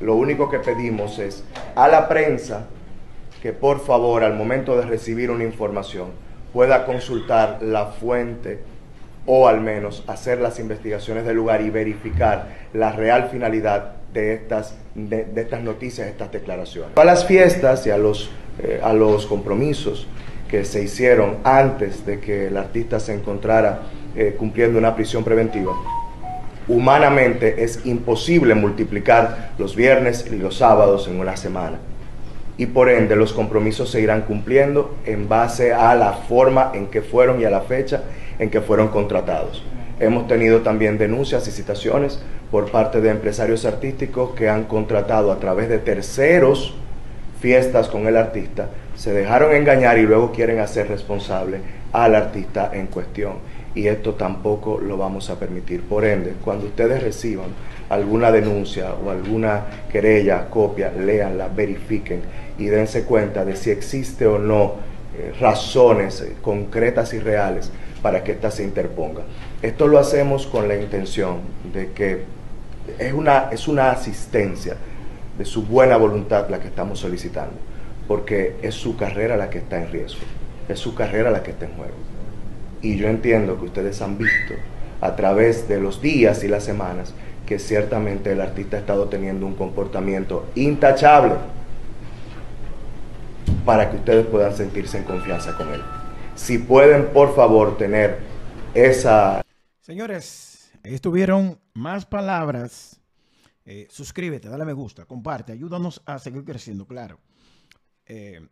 Lo 0.00 0.16
único 0.16 0.50
que 0.50 0.58
pedimos 0.58 1.18
es 1.20 1.44
a 1.76 1.86
la 1.88 2.08
prensa 2.08 2.66
que 3.44 3.52
por 3.52 3.80
favor 3.84 4.24
al 4.24 4.32
momento 4.32 4.74
de 4.74 4.86
recibir 4.86 5.30
una 5.30 5.44
información 5.44 6.06
pueda 6.54 6.86
consultar 6.86 7.58
la 7.60 7.88
fuente 7.88 8.60
o 9.26 9.48
al 9.48 9.60
menos 9.60 10.02
hacer 10.06 10.40
las 10.40 10.58
investigaciones 10.58 11.26
del 11.26 11.36
lugar 11.36 11.60
y 11.60 11.68
verificar 11.68 12.48
la 12.72 12.92
real 12.92 13.28
finalidad 13.30 13.96
de 14.14 14.32
estas, 14.32 14.74
de, 14.94 15.26
estas 15.36 15.60
noticias, 15.60 16.08
estas 16.08 16.32
declaraciones. 16.32 16.96
A 16.96 17.04
las 17.04 17.26
fiestas 17.26 17.86
y 17.86 17.90
a 17.90 17.98
los, 17.98 18.30
eh, 18.62 18.80
a 18.82 18.94
los 18.94 19.26
compromisos 19.26 20.06
que 20.48 20.64
se 20.64 20.82
hicieron 20.82 21.36
antes 21.44 22.06
de 22.06 22.20
que 22.20 22.46
el 22.46 22.56
artista 22.56 22.98
se 22.98 23.12
encontrara 23.12 23.82
eh, 24.16 24.36
cumpliendo 24.38 24.78
una 24.78 24.96
prisión 24.96 25.22
preventiva. 25.22 25.74
Humanamente 26.66 27.62
es 27.62 27.84
imposible 27.84 28.54
multiplicar 28.54 29.50
los 29.58 29.76
viernes 29.76 30.24
y 30.32 30.36
los 30.36 30.56
sábados 30.56 31.08
en 31.08 31.20
una 31.20 31.36
semana. 31.36 31.78
Y 32.56 32.66
por 32.66 32.88
ende 32.88 33.16
los 33.16 33.32
compromisos 33.32 33.90
se 33.90 34.00
irán 34.00 34.22
cumpliendo 34.22 34.96
en 35.06 35.28
base 35.28 35.72
a 35.72 35.94
la 35.94 36.12
forma 36.12 36.70
en 36.74 36.86
que 36.86 37.02
fueron 37.02 37.40
y 37.40 37.44
a 37.44 37.50
la 37.50 37.62
fecha 37.62 38.02
en 38.38 38.50
que 38.50 38.60
fueron 38.60 38.88
contratados. 38.88 39.62
Hemos 39.98 40.26
tenido 40.26 40.60
también 40.60 40.98
denuncias 40.98 41.46
y 41.48 41.50
citaciones 41.50 42.20
por 42.50 42.70
parte 42.70 43.00
de 43.00 43.10
empresarios 43.10 43.64
artísticos 43.64 44.34
que 44.34 44.48
han 44.48 44.64
contratado 44.64 45.32
a 45.32 45.38
través 45.38 45.68
de 45.68 45.78
terceros 45.78 46.74
fiestas 47.40 47.88
con 47.88 48.06
el 48.06 48.16
artista, 48.16 48.70
se 48.96 49.12
dejaron 49.12 49.52
engañar 49.54 49.98
y 49.98 50.02
luego 50.02 50.32
quieren 50.32 50.60
hacer 50.60 50.88
responsable 50.88 51.58
al 51.92 52.14
artista 52.14 52.70
en 52.72 52.86
cuestión 52.86 53.34
y 53.74 53.88
esto 53.88 54.14
tampoco 54.14 54.80
lo 54.80 54.96
vamos 54.96 55.30
a 55.30 55.38
permitir. 55.38 55.82
Por 55.82 56.04
ende, 56.04 56.34
cuando 56.44 56.66
ustedes 56.66 57.02
reciban 57.02 57.48
alguna 57.90 58.30
denuncia 58.30 58.94
o 58.94 59.10
alguna 59.10 59.64
querella, 59.90 60.48
copia, 60.48 60.90
léanla, 60.92 61.48
verifiquen 61.48 62.22
y 62.58 62.66
dense 62.66 63.04
cuenta 63.04 63.44
de 63.44 63.56
si 63.56 63.70
existe 63.70 64.26
o 64.26 64.38
no 64.38 64.74
eh, 65.16 65.32
razones 65.40 66.20
eh, 66.20 66.34
concretas 66.42 67.14
y 67.14 67.18
reales 67.18 67.70
para 68.02 68.22
que 68.22 68.32
ésta 68.32 68.50
se 68.50 68.64
interponga. 68.64 69.22
Esto 69.62 69.86
lo 69.86 69.98
hacemos 69.98 70.46
con 70.46 70.68
la 70.68 70.76
intención 70.76 71.38
de 71.72 71.92
que 71.92 72.24
es 72.98 73.12
una, 73.12 73.48
es 73.50 73.66
una 73.66 73.90
asistencia 73.90 74.76
de 75.38 75.44
su 75.44 75.64
buena 75.64 75.96
voluntad 75.96 76.48
la 76.48 76.60
que 76.60 76.68
estamos 76.68 77.00
solicitando, 77.00 77.54
porque 78.06 78.56
es 78.62 78.74
su 78.74 78.96
carrera 78.96 79.36
la 79.36 79.50
que 79.50 79.58
está 79.58 79.80
en 79.80 79.90
riesgo, 79.90 80.20
es 80.68 80.78
su 80.78 80.94
carrera 80.94 81.30
la 81.30 81.42
que 81.42 81.52
está 81.52 81.66
en 81.66 81.74
juego. 81.74 81.94
Y 82.82 82.96
yo 82.96 83.08
entiendo 83.08 83.58
que 83.58 83.66
ustedes 83.66 84.02
han 84.02 84.18
visto 84.18 84.54
a 85.00 85.16
través 85.16 85.68
de 85.68 85.80
los 85.80 86.02
días 86.02 86.44
y 86.44 86.48
las 86.48 86.64
semanas 86.64 87.14
que 87.46 87.58
ciertamente 87.58 88.32
el 88.32 88.40
artista 88.40 88.76
ha 88.76 88.80
estado 88.80 89.06
teniendo 89.06 89.46
un 89.46 89.54
comportamiento 89.54 90.46
intachable 90.54 91.34
para 93.64 93.90
que 93.90 93.96
ustedes 93.96 94.26
puedan 94.26 94.56
sentirse 94.56 94.98
en 94.98 95.04
confianza 95.04 95.56
con 95.56 95.72
él. 95.72 95.82
Si 96.34 96.58
pueden, 96.58 97.12
por 97.12 97.34
favor, 97.34 97.76
tener 97.76 98.20
esa... 98.74 99.42
Señores, 99.80 100.72
estuvieron 100.82 101.58
más 101.74 102.04
palabras. 102.06 103.00
Eh, 103.64 103.86
suscríbete, 103.90 104.48
dale 104.48 104.64
me 104.64 104.72
gusta, 104.72 105.06
comparte, 105.06 105.52
ayúdanos 105.52 106.02
a 106.04 106.18
seguir 106.18 106.44
creciendo, 106.44 106.86
claro. 106.86 107.18
Eh, 108.06 108.46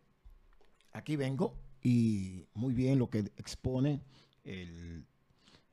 aquí 0.91 1.15
vengo 1.15 1.55
y 1.83 2.47
muy 2.55 2.73
bien 2.73 2.97
lo 2.97 3.09
que 3.09 3.19
expone 3.37 4.01
el 4.43 5.05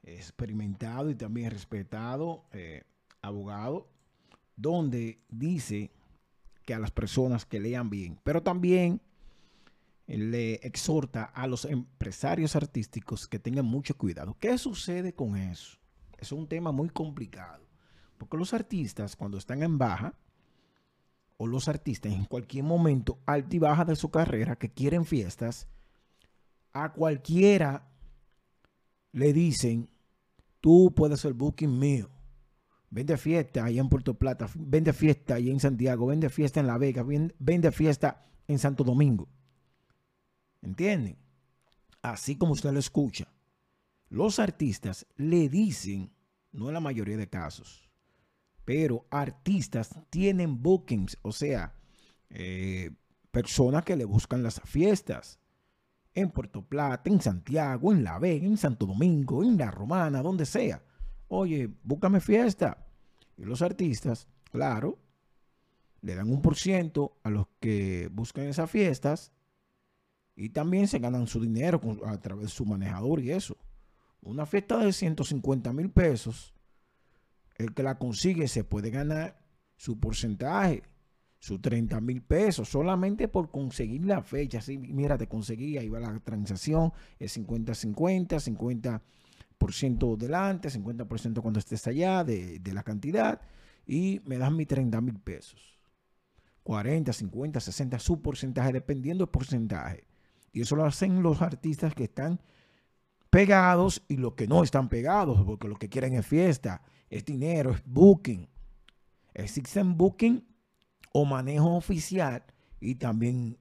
experimentado 0.03 1.11
y 1.11 1.15
también 1.15 1.51
respetado 1.51 2.45
eh, 2.53 2.83
abogado, 3.23 3.89
donde 4.57 5.21
dice 5.29 5.91
que 6.65 6.75
a 6.75 6.79
las 6.79 6.91
personas 6.91 7.47
que 7.47 7.61
lean 7.61 7.89
bien, 7.89 8.19
pero 8.23 8.43
también 8.43 9.01
le 10.17 10.55
exhorta 10.67 11.25
a 11.25 11.47
los 11.47 11.65
empresarios 11.65 12.57
artísticos 12.57 13.29
que 13.29 13.39
tengan 13.39 13.65
mucho 13.65 13.97
cuidado. 13.97 14.37
¿Qué 14.41 14.59
sucede 14.59 15.15
con 15.15 15.37
eso? 15.37 15.79
Es 16.19 16.33
un 16.33 16.49
tema 16.49 16.73
muy 16.73 16.91
complicado, 16.91 17.67
porque 18.19 18.37
los 18.37 18.53
artistas 18.53 19.17
cuando 19.17 19.39
están 19.39 19.63
en 19.63 19.79
baja, 19.79 20.15
o 21.37 21.47
los 21.47 21.69
artistas 21.69 22.13
en 22.13 22.27
cualquier 22.27 22.65
momento 22.65 23.19
alta 23.25 23.57
y 23.57 23.59
baja 23.59 23.87
de 23.87 23.97
su 23.97 24.11
carrera 24.11 24.57
que 24.57 24.71
quieren 24.71 25.07
fiestas, 25.07 25.69
a 26.73 26.93
cualquiera 26.93 27.89
le 29.13 29.33
dicen, 29.33 29.89
tú 30.61 30.93
puedes 30.95 31.21
ser 31.21 31.33
booking 31.33 31.79
mío. 31.79 32.11
Vende 32.91 33.17
fiesta 33.17 33.65
ahí 33.65 33.79
en 33.79 33.89
Puerto 33.89 34.15
Plata, 34.15 34.49
vende 34.55 34.93
fiesta 34.93 35.37
ahí 35.37 35.49
en 35.49 35.61
Santiago, 35.61 36.07
vende 36.07 36.29
fiesta 36.29 36.61
en 36.61 36.67
La 36.67 36.77
Vega, 36.77 37.07
vende 37.39 37.73
fiesta 37.73 38.27
en 38.47 38.59
Santo 38.59 38.85
Domingo. 38.85 39.29
¿Entienden? 40.63 41.19
Así 42.03 42.37
como 42.37 42.53
usted 42.53 42.73
lo 42.73 42.79
escucha. 42.79 43.29
Los 44.09 44.39
artistas 44.39 45.07
le 45.17 45.49
dicen, 45.49 46.13
no 46.53 46.69
en 46.69 46.75
la 46.75 46.81
mayoría 46.81 47.17
de 47.17 47.29
casos, 47.29 47.89
pero 48.65 49.07
artistas 49.11 49.91
tienen 50.11 50.63
bookings, 50.63 51.19
o 51.23 51.33
sea, 51.33 51.75
eh, 52.31 52.91
personas 53.31 53.85
que 53.85 53.97
le 53.97 54.05
buscan 54.05 54.43
las 54.43 54.61
fiestas 54.65 55.39
en 56.15 56.31
Puerto 56.31 56.63
Plata, 56.63 57.09
en 57.09 57.21
Santiago, 57.21 57.93
en 57.93 58.03
La 58.03 58.19
Vega, 58.19 58.47
en 58.47 58.57
Santo 58.57 58.87
Domingo, 58.87 59.45
en 59.45 59.57
La 59.57 59.71
Romana, 59.71 60.23
donde 60.23 60.47
sea. 60.47 60.83
Oye, 61.29 61.71
búscame 61.85 62.21
fiesta. 62.21 62.87
Y 63.37 63.45
los 63.45 63.63
artistas, 63.63 64.27
claro, 64.51 64.99
le 66.03 66.15
dan 66.15 66.31
un 66.31 66.43
por 66.43 66.57
ciento 66.57 67.19
a 67.23 67.31
los 67.31 67.47
que 67.61 68.09
buscan 68.13 68.45
esas 68.45 68.71
fiestas 68.71 69.33
y 70.37 70.51
también 70.51 70.89
se 70.89 70.99
ganan 70.99 71.27
su 71.27 71.41
dinero 71.41 71.81
a 72.07 72.19
través 72.19 72.47
de 72.47 72.51
su 72.51 72.65
manejador 72.65 73.21
y 73.21 73.33
eso. 73.33 73.57
Una 74.23 74.47
fiesta 74.47 74.79
de 74.79 74.93
150 74.93 75.73
mil 75.73 75.91
pesos, 75.91 76.55
el 77.57 77.75
que 77.75 77.83
la 77.83 77.99
consigue 77.99 78.49
se 78.49 78.65
puede 78.65 78.91
ganar 78.91 79.43
su 79.77 79.99
porcentaje 79.99 80.83
sus 81.41 81.61
30 81.61 82.01
mil 82.03 82.23
pesos 82.23 82.69
solamente 82.69 83.27
por 83.27 83.51
conseguir 83.51 84.05
la 84.05 84.23
fecha. 84.23 84.59
Así, 84.59 84.79
mira, 84.79 85.19
te 85.19 85.27
conseguí, 85.27 85.79
ahí 85.79 85.89
va 85.89 85.99
la 85.99 86.21
transacción, 86.21 86.93
es 87.19 87.37
50-50, 87.37 89.01
50%, 89.59 90.17
delante, 90.17 90.69
50% 90.69 91.41
cuando 91.41 91.59
estés 91.59 91.87
allá 91.87 92.23
de, 92.25 92.61
la 92.73 92.83
cantidad 92.83 93.41
y 93.87 94.21
me 94.27 94.37
das 94.37 94.53
mis 94.53 94.69
30 94.69 95.01
mil 95.01 95.19
pesos. 95.19 95.79
40, 96.63 97.13
50, 97.13 97.59
60, 97.59 97.99
su 97.99 98.21
porcentaje, 98.21 98.73
dependiendo 98.73 99.25
del 99.25 99.33
porcentaje. 99.33 100.05
Y 100.53 100.63
eso 100.63 100.77
lo 100.77 100.85
hacen 100.85 101.23
los 101.23 101.43
artistas 101.43 101.95
que 101.95 102.05
están 102.05 102.41
pegados 103.31 104.03
y 104.09 104.17
los 104.17 104.35
que 104.35 104.47
no 104.47 104.63
están 104.63 104.89
pegados, 104.89 105.43
porque 105.45 105.69
lo 105.69 105.77
que 105.77 105.89
quieren 105.89 106.15
es 106.15 106.27
fiesta, 106.27 106.83
es 107.09 107.25
dinero, 107.25 107.71
es 107.71 107.83
booking. 107.85 108.49
Existen 109.35 109.97
booking 109.97 110.45
o 111.13 111.25
manejo 111.25 111.77
oficial 111.77 112.45
y 112.81 112.97
también 112.97 113.59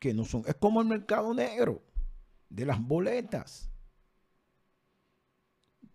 que 0.00 0.12
no 0.12 0.24
son. 0.24 0.42
Es 0.46 0.56
como 0.56 0.80
el 0.80 0.88
mercado 0.88 1.32
negro 1.32 1.82
de 2.50 2.66
las 2.66 2.80
boletas. 2.80 3.70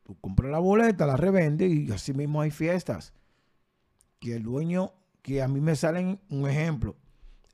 Tú 0.04 0.18
compras 0.22 0.50
la 0.50 0.60
boleta, 0.60 1.06
la 1.06 1.18
revende 1.18 1.68
y 1.68 1.92
así 1.92 2.14
mismo 2.14 2.40
hay 2.40 2.52
fiestas. 2.52 3.14
Que 4.20 4.38
el 4.38 4.44
dueño, 4.44 4.94
que 5.22 5.42
a 5.42 5.50
mí 5.50 5.60
me 5.60 5.76
salen 5.76 6.22
un 6.30 6.50
ejemplo, 6.50 6.96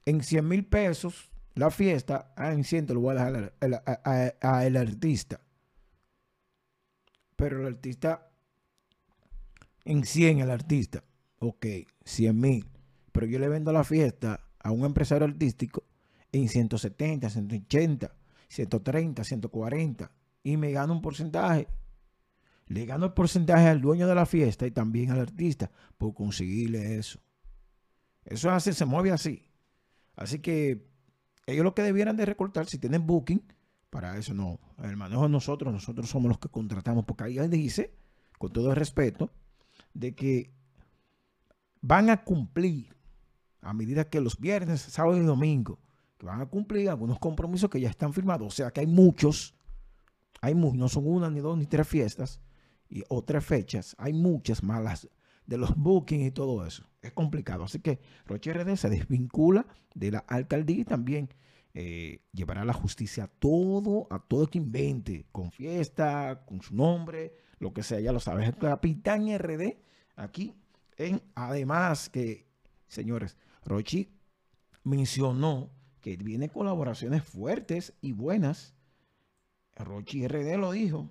en 0.05 0.21
100 0.21 0.47
mil 0.47 0.65
pesos 0.65 1.32
la 1.55 1.69
fiesta, 1.71 2.33
ah, 2.35 2.51
en 2.51 2.63
100 2.63 2.87
te 2.87 2.93
lo 2.93 3.01
voy 3.01 3.11
a 3.15 3.19
dejar 3.25 3.35
al- 3.35 3.53
al- 3.59 3.73
a- 3.85 4.33
a- 4.41 4.57
a 4.57 4.65
el 4.65 4.77
artista. 4.77 5.39
Pero 7.35 7.61
el 7.61 7.67
artista, 7.73 8.29
en 9.85 10.05
100 10.05 10.39
el 10.39 10.51
artista, 10.51 11.03
ok, 11.39 11.65
100 12.03 12.39
mil. 12.39 12.67
Pero 13.11 13.25
yo 13.27 13.39
le 13.39 13.47
vendo 13.49 13.71
la 13.71 13.83
fiesta 13.83 14.39
a 14.59 14.71
un 14.71 14.85
empresario 14.85 15.25
artístico 15.27 15.83
en 16.31 16.47
170, 16.49 17.29
180, 17.29 18.15
130, 18.47 19.23
140 19.23 20.11
y 20.43 20.57
me 20.57 20.71
gano 20.71 20.93
un 20.93 21.01
porcentaje. 21.01 21.67
Le 22.67 22.85
gano 22.85 23.05
el 23.07 23.13
porcentaje 23.13 23.67
al 23.67 23.81
dueño 23.81 24.07
de 24.07 24.15
la 24.15 24.25
fiesta 24.25 24.65
y 24.65 24.71
también 24.71 25.11
al 25.11 25.19
artista 25.19 25.69
por 25.97 26.13
conseguirle 26.13 26.97
eso. 26.97 27.19
Eso 28.25 28.47
es 28.49 28.53
así, 28.53 28.73
se 28.73 28.85
mueve 28.85 29.11
así. 29.11 29.45
Así 30.15 30.39
que 30.39 30.87
ellos 31.45 31.63
lo 31.63 31.73
que 31.73 31.81
debieran 31.81 32.17
de 32.17 32.25
recortar, 32.25 32.65
si 32.67 32.77
tienen 32.77 33.05
booking, 33.05 33.43
para 33.89 34.17
eso 34.17 34.33
no. 34.33 34.59
El 34.81 34.97
manejo 34.97 35.23
de 35.23 35.29
nosotros, 35.29 35.71
nosotros 35.71 36.09
somos 36.09 36.29
los 36.29 36.39
que 36.39 36.49
contratamos, 36.49 37.05
porque 37.05 37.25
ahí 37.25 37.47
dice, 37.47 37.93
con 38.37 38.51
todo 38.51 38.69
el 38.71 38.75
respeto, 38.75 39.31
de 39.93 40.15
que 40.15 40.51
van 41.81 42.09
a 42.09 42.23
cumplir 42.23 42.95
a 43.61 43.73
medida 43.73 44.09
que 44.09 44.21
los 44.21 44.39
viernes, 44.39 44.81
sábado 44.81 45.17
y 45.17 45.25
domingo, 45.25 45.79
que 46.17 46.25
van 46.25 46.41
a 46.41 46.45
cumplir 46.45 46.89
algunos 46.89 47.19
compromisos 47.19 47.69
que 47.69 47.79
ya 47.79 47.89
están 47.89 48.13
firmados. 48.13 48.47
O 48.47 48.51
sea 48.51 48.71
que 48.71 48.81
hay 48.81 48.87
muchos, 48.87 49.55
hay 50.41 50.55
muchos, 50.55 50.77
no 50.77 50.89
son 50.89 51.07
una, 51.07 51.29
ni 51.29 51.39
dos, 51.39 51.57
ni 51.57 51.65
tres 51.65 51.87
fiestas, 51.87 52.41
y, 52.89 53.03
o 53.09 53.23
tres 53.23 53.45
fechas, 53.45 53.95
hay 53.97 54.13
muchas 54.13 54.63
malas 54.63 55.07
de 55.45 55.57
los 55.57 55.75
bookings 55.75 56.27
y 56.27 56.31
todo 56.31 56.65
eso. 56.65 56.85
Es 57.01 57.11
complicado. 57.11 57.63
Así 57.63 57.79
que 57.79 57.99
Roche 58.25 58.53
RD 58.53 58.75
se 58.75 58.89
desvincula 58.89 59.65
de 59.93 60.11
la 60.11 60.19
alcaldía 60.19 60.81
y 60.81 60.85
también 60.85 61.29
eh, 61.73 62.19
llevará 62.31 62.61
a 62.61 62.65
la 62.65 62.73
justicia 62.73 63.25
a 63.25 63.27
todo, 63.27 64.07
a 64.11 64.19
todo 64.19 64.47
que 64.47 64.59
invente, 64.59 65.25
con 65.31 65.51
fiesta, 65.51 66.43
con 66.45 66.61
su 66.61 66.75
nombre, 66.75 67.35
lo 67.59 67.73
que 67.73 67.83
sea, 67.83 67.99
ya 67.99 68.11
lo 68.11 68.19
sabes. 68.19 68.47
El 68.47 68.57
capitán 68.57 69.27
RD 69.37 69.77
aquí, 70.15 70.53
en, 70.97 71.21
además 71.33 72.09
que, 72.09 72.47
señores, 72.87 73.37
Rochi 73.65 74.09
mencionó 74.83 75.71
que 76.01 76.17
viene 76.17 76.49
colaboraciones 76.49 77.23
fuertes 77.23 77.93
y 78.01 78.11
buenas. 78.11 78.75
Rochi 79.75 80.27
RD 80.27 80.57
lo 80.57 80.71
dijo. 80.71 81.09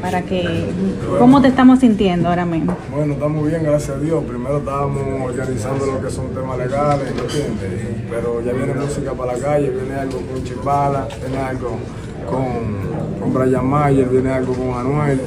Para 0.00 0.22
que, 0.22 0.70
¿cómo 1.18 1.42
te 1.42 1.48
estamos 1.48 1.80
sintiendo 1.80 2.28
ahora 2.28 2.46
mismo? 2.46 2.76
Bueno, 2.90 3.12
estamos 3.12 3.46
bien, 3.46 3.62
gracias 3.62 3.96
a 3.96 4.00
Dios. 4.00 4.24
Primero 4.24 4.58
estábamos 4.58 5.02
organizando 5.22 5.86
lo 5.86 6.00
que 6.00 6.10
son 6.10 6.28
temas 6.28 6.56
legales, 6.56 7.14
¿me 7.14 7.20
entiendes? 7.20 8.04
Pero 8.08 8.40
ya 8.40 8.52
viene 8.52 8.74
música 8.74 9.12
para 9.12 9.34
la 9.34 9.38
calle, 9.38 9.70
viene 9.70 9.94
algo 9.94 10.20
con 10.20 10.42
Chimbala, 10.44 11.08
viene 11.20 11.38
algo 11.38 11.78
con, 12.30 13.20
con 13.20 13.34
Brian 13.34 13.66
Mayer, 13.66 14.08
viene 14.08 14.30
algo 14.32 14.54
con 14.54 14.78
Anuel, 14.78 15.20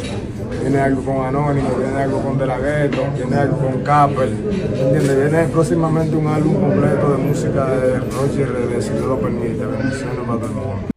viene 0.62 0.80
algo 0.80 1.04
con 1.04 1.26
Anónimo, 1.26 1.70
viene 1.78 2.02
algo 2.02 2.22
con 2.22 2.38
De 2.38 2.46
La 2.48 2.58
Ghetto, 2.58 3.04
viene 3.16 3.36
algo 3.36 3.58
con 3.58 3.84
Capel, 3.84 4.36
¿me 4.36 4.82
entiendes? 4.82 5.32
Viene 5.32 5.48
próximamente 5.50 6.16
un 6.16 6.28
álbum 6.28 6.56
completo 6.56 7.12
de 7.12 7.18
música 7.18 7.66
de 7.66 8.00
Roger 8.00 8.48
RD, 8.48 8.82
si 8.82 8.90
Dios 8.90 9.06
lo 9.06 9.20
permite. 9.20 9.66
Bendiciones 9.66 10.18
para 10.26 10.40
todo 10.40 10.48
el 10.48 10.54
mundo. 10.54 10.92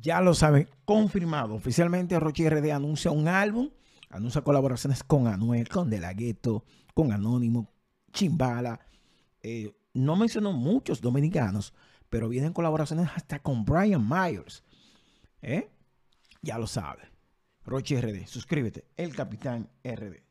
Ya 0.00 0.20
lo 0.20 0.34
saben, 0.34 0.68
confirmado. 0.84 1.54
Oficialmente 1.54 2.18
Rochi 2.18 2.48
RD 2.48 2.70
anuncia 2.72 3.10
un 3.10 3.28
álbum, 3.28 3.70
anuncia 4.08 4.42
colaboraciones 4.42 5.04
con 5.04 5.26
Anuel, 5.26 5.68
con 5.68 5.90
De 5.90 6.00
La 6.00 6.14
Ghetto, 6.14 6.64
con 6.94 7.12
Anónimo, 7.12 7.70
Chimbala. 8.12 8.80
Eh, 9.42 9.74
no 9.92 10.16
mencionó 10.16 10.52
muchos 10.52 11.00
dominicanos, 11.00 11.74
pero 12.08 12.28
vienen 12.28 12.52
colaboraciones 12.52 13.08
hasta 13.14 13.40
con 13.40 13.64
Brian 13.64 14.06
Myers. 14.08 14.64
¿eh? 15.42 15.70
Ya 16.40 16.56
lo 16.58 16.66
sabe. 16.66 17.02
Rochi 17.64 18.00
RD, 18.00 18.26
suscríbete. 18.26 18.86
El 18.96 19.14
Capitán 19.14 19.68
RD. 19.84 20.30